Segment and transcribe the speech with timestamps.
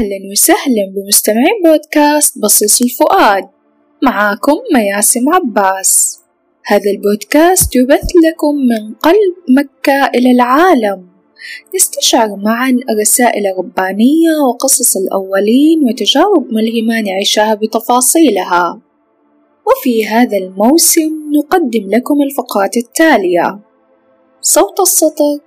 [0.00, 3.48] أهلا وسهلا بمستمعين بودكاست بصيص الفؤاد.
[4.02, 6.20] معاكم مياسم عباس.
[6.66, 11.06] هذا البودكاست يبث لكم من قلب مكة إلى العالم.
[11.74, 18.80] نستشعر معا الرسائل الربانية وقصص الأولين وتجارب ملهمة نعيشها بتفاصيلها.
[19.66, 23.58] وفي هذا الموسم نقدم لكم الفقرات التالية.
[24.40, 25.38] صوت السطر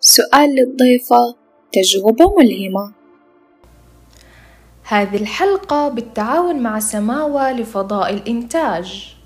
[0.00, 1.36] سؤال للضيفة
[1.72, 3.03] تجربة ملهمة.
[4.86, 9.16] هذه الحلقة بالتعاون مع سماوة لفضاء الإنتاج.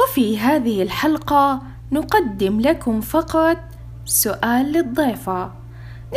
[0.00, 3.58] وفي هذه الحلقة نقدم لكم فقط
[4.04, 5.52] سؤال للضيفة.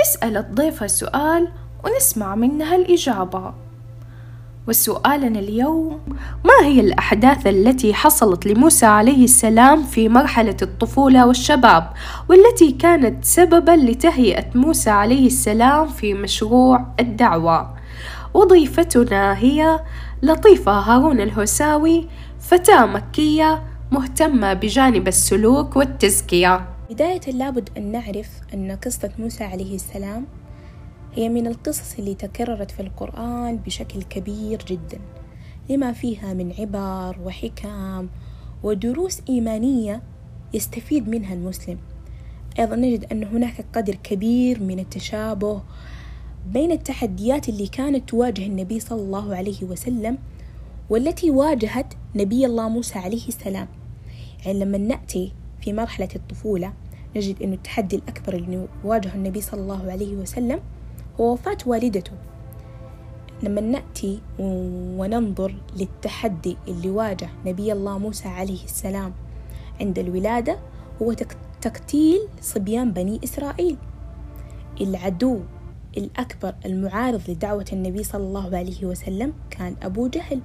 [0.02, 1.52] نسأل الضيفة سؤال
[1.84, 3.54] ونسمع منها الإجابة.
[4.68, 6.00] وسؤالنا اليوم
[6.46, 11.90] ما هي الأحداث التي حصلت لموسى عليه السلام في مرحلة الطفولة والشباب
[12.30, 17.74] والتي كانت سببا لتهيئة موسى عليه السلام في مشروع الدعوة؟
[18.34, 19.80] وضيفتنا هي
[20.22, 22.08] لطيفة هارون الهوساوي
[22.40, 26.66] فتاة مكية مهتمة بجانب السلوك والتزكية.
[26.90, 30.26] بداية لابد أن نعرف أن قصة موسى عليه السلام
[31.16, 35.00] هي من القصص اللي تكررت في القرآن بشكل كبير جدا
[35.70, 38.10] لما فيها من عبر وحكم
[38.64, 40.02] ودروس إيمانية
[40.54, 41.78] يستفيد منها المسلم.
[42.60, 45.62] أيضا نجد أن هناك قدر كبير من التشابه
[46.48, 50.18] بين التحديات اللي كانت تواجه النبي صلى الله عليه وسلم
[50.90, 53.68] والتي واجهت نبي الله موسى عليه السلام.
[54.46, 56.74] يعني لما نأتي في مرحلة الطفولة
[57.16, 60.60] نجد أن التحدي الأكبر اللي واجهه النبي صلى الله عليه وسلم
[61.20, 62.12] هو وفاة والدته.
[63.44, 69.14] لما نأتي وننظر للتحدي اللي واجه نبي الله موسى عليه السلام
[69.82, 70.60] عند الولادة
[71.02, 71.14] هو
[71.62, 73.78] تقتيل صبيان بني إسرائيل.
[74.82, 75.40] العدو
[75.98, 80.42] الأكبر المعارض لدعوة النبي صلى الله عليه وسلم كان أبو جهل.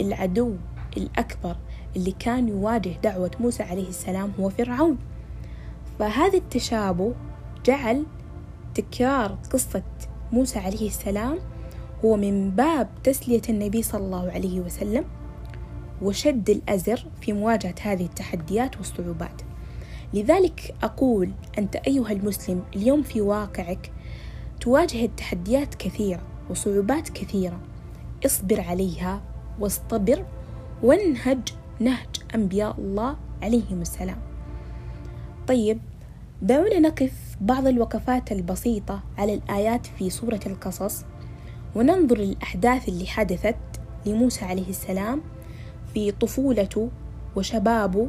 [0.00, 0.54] العدو
[0.96, 1.56] الأكبر
[1.96, 4.98] اللي كان يواجه دعوة موسى عليه السلام هو فرعون.
[5.98, 7.14] فهذا التشابه
[7.64, 8.04] جعل
[8.76, 9.82] تكرار قصة
[10.32, 11.38] موسى عليه السلام
[12.04, 15.04] هو من باب تسلية النبي صلى الله عليه وسلم
[16.02, 19.42] وشد الأزر في مواجهة هذه التحديات والصعوبات.
[20.14, 23.92] لذلك أقول أنت أيها المسلم اليوم في واقعك
[24.60, 27.60] تواجه التحديات كثيرة وصعوبات كثيرة.
[28.26, 29.22] اصبر عليها
[29.60, 30.24] واصطبر
[30.82, 31.48] وانهج
[31.80, 34.18] نهج أنبياء الله عليهم السلام.
[35.48, 35.78] طيب
[36.42, 41.04] دعونا نقف بعض الوقفات البسيطة على الآيات في سورة القصص
[41.74, 43.56] وننظر للأحداث اللي حدثت
[44.06, 45.22] لموسى عليه السلام
[45.94, 46.88] في طفولته
[47.36, 48.08] وشبابه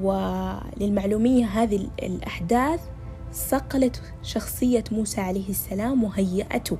[0.00, 2.80] وللمعلومية هذه الأحداث
[3.32, 6.78] صقلت شخصية موسى عليه السلام وهيئته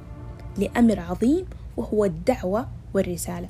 [0.59, 3.49] لأمر عظيم وهو الدعوة والرسالة.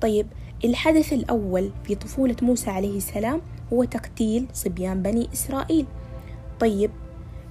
[0.00, 0.26] طيب
[0.64, 3.40] الحدث الأول في طفولة موسى عليه السلام
[3.72, 5.86] هو تقتيل صبيان بني إسرائيل.
[6.60, 6.90] طيب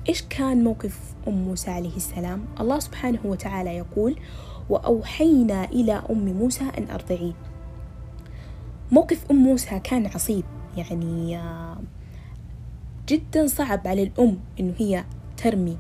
[0.10, 4.16] إيش كان موقف أم موسى عليه السلام؟ الله سبحانه وتعالى يقول:
[4.70, 7.34] وأوحينا إلى أم موسى أن أرضعيه.
[8.92, 10.44] موقف أم موسى كان عصيب
[10.78, 11.40] يعني
[13.08, 15.04] جدا صعب على الأم إنه هي
[15.38, 15.78] ترمي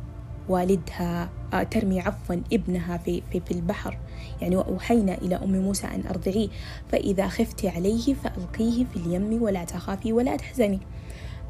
[0.50, 3.97] والدها آه، ترمي عفوا ابنها في, في, في البحر
[4.41, 6.47] يعني وأوحينا إلى أم موسى أن أرضعيه
[6.91, 10.79] فإذا خفت عليه فألقيه في اليم ولا تخافي ولا تحزني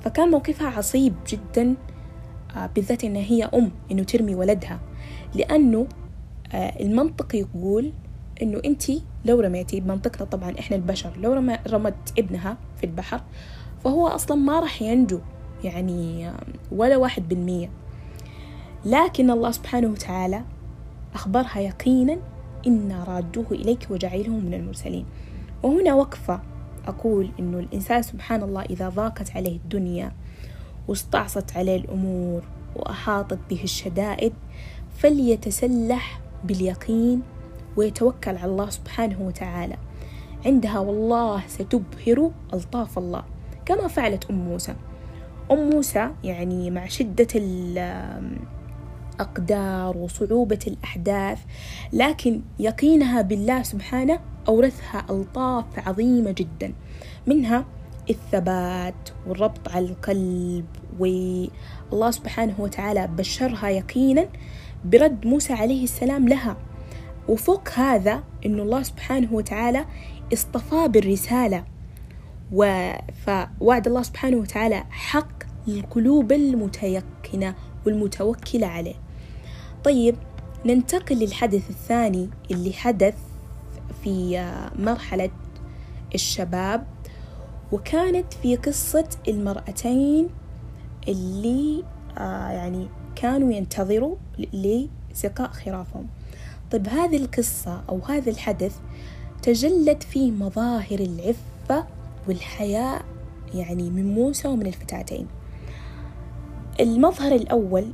[0.02, 1.93] فكان موقفها عصيب جدا آه،
[2.76, 4.80] بالذات إنها هي أم إنه ترمي ولدها.
[5.36, 5.88] لأنه
[6.54, 7.92] آه، المنطق يقول
[8.42, 8.84] إنه أنت
[9.26, 11.34] لو رميتي بمنطقنا طبعا إحنا البشر لو
[11.68, 13.22] رمت ابنها في البحر
[13.84, 15.20] فهو أصلا ما راح ينجو
[15.64, 16.32] يعني
[16.72, 17.70] ولا واحد بالمية.
[18.86, 20.44] لكن الله سبحانه وتعالى
[21.14, 22.18] أخبرها يقينا
[22.68, 25.06] إنا رادوه إليك وجعله من المرسلين.
[25.64, 26.42] وهنا وقفة
[26.88, 30.12] أقول إنه الإنسان سبحان الله إذا ضاقت عليه الدنيا
[30.88, 32.44] واستعصت عليه الأمور
[32.76, 34.34] وأحاطت به الشدائد
[34.98, 37.22] فليتسلح باليقين
[37.76, 39.78] ويتوكل على الله سبحانه وتعالى.
[40.46, 43.24] عندها والله ستبهر ألطاف الله
[43.66, 44.76] كما فعلت أم موسى.
[45.52, 47.28] أم موسى يعني مع شدة
[49.20, 51.40] الأقدار وصعوبة الأحداث
[51.94, 56.74] لكن يقينها بالله سبحانه أورثها ألطاف عظيمة جدا.
[57.28, 57.66] منها
[58.10, 60.66] الثبات والربط على القلب.
[61.00, 64.28] والله سبحانه وتعالى بشرها يقينا
[64.86, 66.58] برد موسى عليه السلام لها.
[67.28, 69.86] وفوق هذا أن الله سبحانه وتعالى
[70.34, 71.66] اصطفاه بالرسالة.
[73.26, 77.56] فوعد الله سبحانه وتعالى حق للقلوب المتيقنة
[77.86, 78.96] والمتوكلة عليه.
[79.84, 80.16] طيب
[80.66, 83.16] ننتقل للحدث الثاني اللي حدث
[84.04, 84.46] في
[84.80, 85.30] مرحلة
[86.16, 86.93] الشباب.
[87.74, 90.30] وكانت في قصة المرأتين
[91.08, 91.84] اللي
[92.18, 94.16] آه يعني كانوا ينتظروا
[94.54, 96.08] لسقاء خرافهم.
[96.72, 98.80] طيب هذه القصة أو هذا الحدث
[99.42, 101.86] تجلت فيه مظاهر العفة
[102.28, 103.06] والحياء
[103.54, 105.28] يعني من موسى ومن الفتاتين.
[106.80, 107.86] المظهر الأول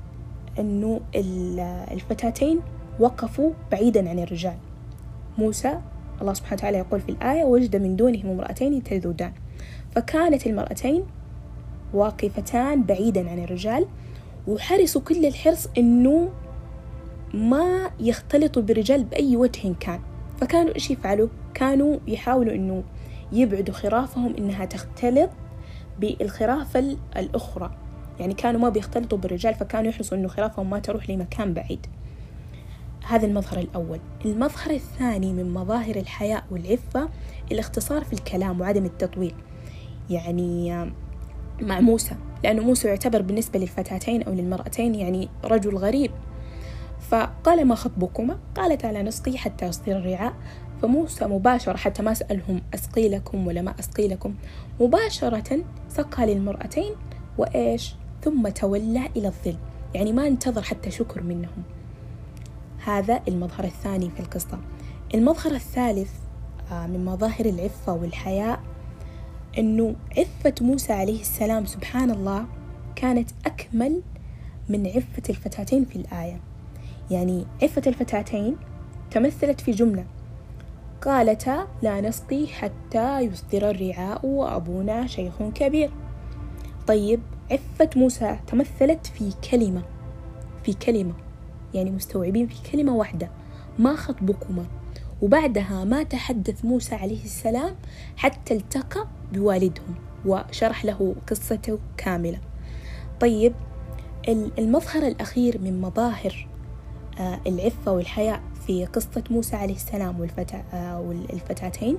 [0.60, 1.02] أنه
[1.92, 2.60] الفتاتين
[3.00, 4.58] وقفوا بعيدا عن الرجال.
[5.38, 5.80] موسى
[6.22, 9.32] الله سبحانه وتعالى يقول في الآية وجد من دونهم امرأتين تذودان
[9.92, 11.04] فكانت المرأتين
[11.94, 13.86] واقفتان بعيدا عن الرجال
[14.48, 16.30] وحرصوا كل الحرص إنه
[17.34, 20.00] ما يختلطوا بالرجال بأي وجه كان.
[20.42, 22.84] فكانوا إيش يفعلوا؟ كانوا يحاولوا إنه
[23.32, 25.30] يبعدوا خرافهم إنها تختلط
[26.00, 27.72] بالخرافة الأخرى.
[28.20, 31.88] يعني كانوا ما بيختلطوا بالرجال فكانوا يحرصوا إنه خرافهم ما تروح لمكان بعيد.
[33.08, 34.00] هذا المظهر الأول.
[34.26, 37.10] المظهر الثاني من مظاهر الحياء والعفة
[37.52, 39.34] الاختصار في الكلام وعدم التطويل.
[40.10, 40.86] يعني
[41.62, 46.12] مع موسى لأنه موسى يعتبر بالنسبة للفتاتين أو للمرأتين يعني رجل غريب.
[47.10, 50.34] فقال ما خطبكما؟ قالت على نسقي حتى يصدر الرعاء.
[50.82, 54.36] فموسى مباشرة حتى ما سألهم أسقي لكم ولا ما أسقي لكم
[54.80, 56.92] مباشرة سقى للمرأتين
[57.38, 59.58] وإيش؟ ثم تولى إلى الظل.
[59.94, 61.64] يعني ما انتظر حتى شكر منهم.
[62.86, 64.60] هذا المظهر الثاني في القصة.
[65.14, 66.12] المظهر الثالث
[66.72, 68.60] آه، من مظاهر العفة والحياء
[69.58, 72.46] أنه عفة موسى عليه السلام سبحان الله
[72.96, 74.02] كانت أكمل
[74.70, 76.40] من عفة الفتاتين في الآية.
[77.12, 78.56] يعني عفة الفتاتين
[79.12, 80.06] تمثلت في جملة.
[81.02, 85.92] قالتا لا نسقي حتى يصدر الرعاء وأبونا شيخ كبير.
[86.88, 87.20] طيب
[87.52, 89.84] عفة موسى تمثلت في كلمة
[90.64, 91.14] في كلمة
[91.74, 93.30] يعني مستوعبين في كلمة واحدة
[93.80, 94.66] ما خطبكما؟
[95.22, 97.76] وبعدها ما تحدث موسى عليه السلام
[98.18, 99.96] حتى التقى بوالدهم
[100.26, 102.40] وشرح له قصته كاملة.
[103.20, 103.54] طيب
[104.60, 106.48] المظهر الأخير من مظاهر
[107.20, 111.98] آه، العفة والحياء في قصة موسى عليه السلام والفتاة آه، والفتاتين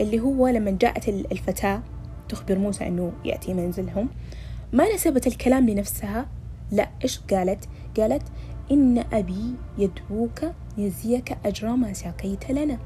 [0.00, 1.82] اللي هو لما جاءت الفتاة
[2.28, 4.08] تخبر موسى أنه يأتي منزلهم
[4.72, 6.26] ما نسبت الكلام لنفسها؟
[6.70, 8.22] لا إيش قالت؟ قالت
[8.70, 10.40] إن أبي يدعوك
[10.78, 12.78] يجزيك أجر ما ساقيت لنا.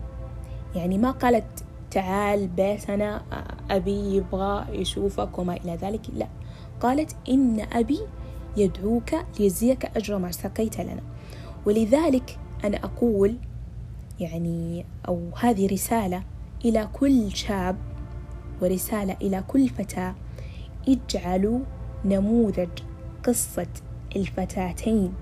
[0.75, 3.23] يعني ما قالت تعال بيتنا
[3.71, 6.01] أبي يبغى يشوفك وما إلى ذلك.
[6.15, 6.29] لا.
[6.81, 8.01] قالت إن أبي
[8.57, 11.03] يدعوك ليجزيك أجر ما سقيت لنا.
[11.67, 13.37] ولذلك أنا أقول
[14.21, 16.23] يعني أو هذه رسالة
[16.65, 17.77] إلى كل شاب
[18.63, 20.15] ورسالة إلى كل فتاة
[20.89, 21.61] اجعلوا
[22.05, 22.69] نموذج
[23.25, 23.67] قصة
[24.17, 25.15] الفتاتين.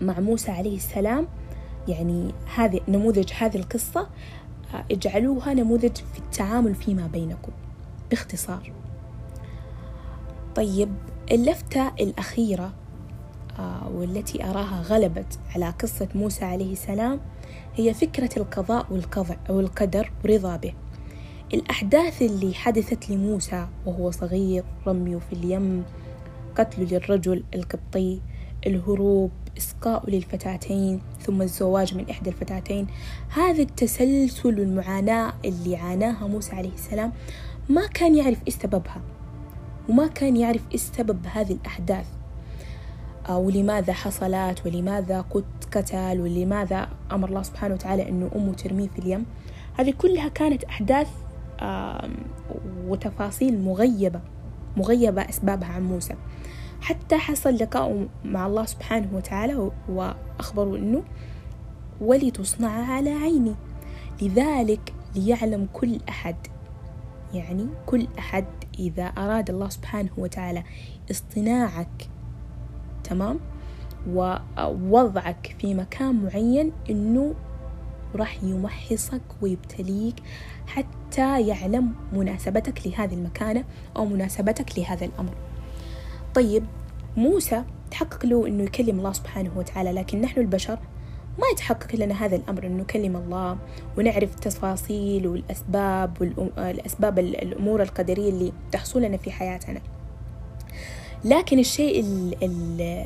[0.00, 1.26] مع موسى عليه السلام
[1.88, 4.08] يعني هذه نموذج هذه القصة
[4.74, 7.52] آه، اجعلوها نموذج في التعامل فيما بينكم
[8.10, 8.72] باختصار.
[10.54, 10.88] طيب
[11.30, 12.72] اللفتة الأخيرة
[13.58, 17.20] آه، والتي أراها غلبت على قصة موسى عليه السلام
[17.74, 20.74] هي فكرة القضاء والقضع أو القدر ورضا به.
[21.54, 25.84] الأحداث اللي حدثت لموسى وهو صغير رميه في اليم
[26.56, 28.20] قتله للرجل القبطي
[28.66, 32.86] الهروب إسقاء للفتاتين ثم الزواج من إحدى الفتاتين.
[33.28, 37.12] هذا التسلسل والمعاناة اللي عاناها موسى عليه السلام
[37.68, 39.00] ما كان يعرف إيش سببها
[39.88, 42.06] وما كان يعرف إيش سبب هذه الأحداث.
[43.28, 45.20] آه، ولماذا حصلت ولماذا
[45.72, 49.26] قتل ولماذا أمر الله سبحانه وتعالى أنه أمه ترميه في اليم.
[49.78, 51.08] هذه كلها كانت أحداث
[52.86, 54.20] وتفاصيل مغيبة
[54.76, 56.14] مغيبة أسبابها عن موسى.
[56.80, 61.02] حتى حصل لقاء مع الله سبحانه وتعالى وأخبروا أنه
[62.00, 63.54] ولتصنع على عيني.
[64.22, 66.36] لذلك ليعلم كل أحد
[67.34, 68.44] يعني كل أحد
[68.78, 70.64] إذا أراد الله سبحانه وتعالى
[71.10, 72.08] اصطناعك
[73.04, 73.38] تمام؟
[74.08, 77.34] ووضعك في مكان معين إنه
[78.14, 80.14] راح يمحصك ويبتليك
[80.66, 83.64] حتى يعلم مناسبتك لهذه المكانة
[83.96, 85.34] أو مناسبتك لهذا الأمر.
[86.38, 86.64] طيب
[87.16, 90.78] موسى تحقق له أنه يكلم الله سبحانه وتعالى لكن نحن البشر
[91.38, 93.58] ما يتحقق لنا هذا الأمر أنه نكلم الله
[93.98, 99.80] ونعرف التفاصيل والأسباب والأسباب الأمور القدرية اللي تحصل لنا في حياتنا.
[101.24, 102.00] لكن الشيء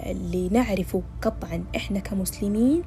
[0.07, 2.83] اللي نعرفه قطعا إحنا كمسلمين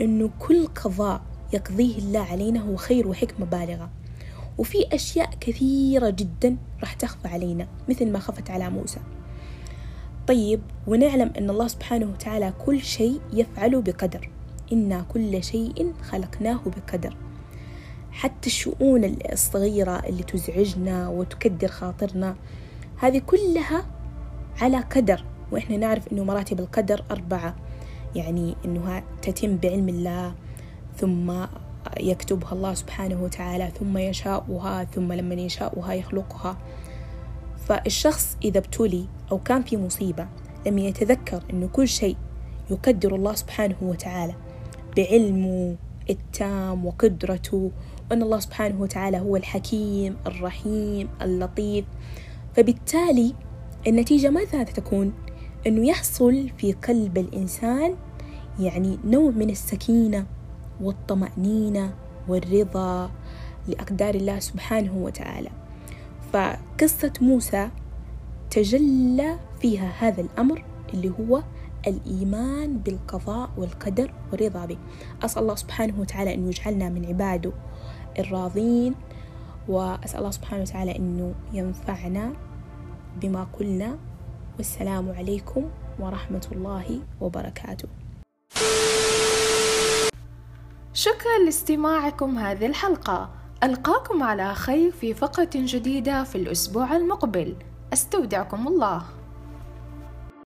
[0.00, 1.20] أنه كل قضاء
[1.52, 3.90] يقضيه الله علينا هو خير وحكمة بالغة.
[4.58, 9.00] وفي أشياء كثيرة جدا راح تخفى علينا مثل ما خفت على موسى.
[10.28, 14.30] طيب ونعلم أن الله سبحانه وتعالى كل شيء يفعله بقدر.
[14.72, 17.16] إنا كل شيء خلقناه بقدر.
[18.10, 22.36] حتى الشؤون الصغيرة اللي تزعجنا وتكدر خاطرنا
[22.96, 23.86] هذه كلها
[24.60, 25.24] على قدر.
[25.52, 27.56] وإحنا نعرف أنه مراتب القدر أربعة.
[28.14, 30.34] يعني أنها تتم بعلم الله
[30.96, 31.32] ثم
[32.00, 36.56] يكتبها الله سبحانه وتعالى ثم يشاؤها ثم لما يشاؤها يخلقها.
[37.68, 40.28] فالشخص إذا ابتلي أو كان في مصيبة
[40.66, 42.16] لما يتذكر أنه كل شيء
[42.70, 44.34] يقدر الله سبحانه وتعالى
[44.96, 45.76] بعلمه
[46.10, 47.70] التام وقدرته
[48.10, 51.84] وأن الله سبحانه وتعالى هو الحكيم الرحيم اللطيف
[52.54, 53.34] فبالتالي
[53.86, 55.12] النتيجة ماذا تكون؟
[55.66, 57.94] أنه يحصل في قلب الإنسان
[58.60, 60.26] يعني نوع من السكينة
[60.80, 61.94] والطمأنينة
[62.28, 63.10] والرضا
[63.68, 65.50] لأقدار الله سبحانه وتعالى
[66.78, 67.70] فقصة موسى
[68.50, 71.42] تجلى فيها هذا الأمر اللي هو
[71.86, 74.78] الإيمان بالقضاء والقدر والرضا به.
[75.22, 77.52] أسأل الله سبحانه وتعالى أن يجعلنا من عباده
[78.18, 78.94] الراضين
[79.68, 82.32] وأسأل الله سبحانه وتعالى أنه ينفعنا
[83.20, 83.98] بما قلنا.
[84.56, 87.88] والسلام عليكم ورحمة الله وبركاته.
[90.92, 93.30] شكرا لاستماعكم هذه الحلقة.
[93.62, 97.54] ألقاكم على خير في فقرة جديدة في الأسبوع المقبل.
[97.92, 99.02] أستودعكم الله.